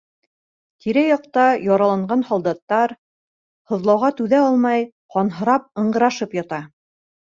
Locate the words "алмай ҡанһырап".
4.51-5.73